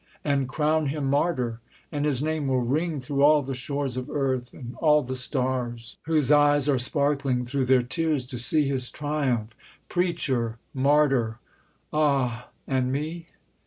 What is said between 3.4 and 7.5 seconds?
the shores of earth, and all the stars Whose eyes are sparkling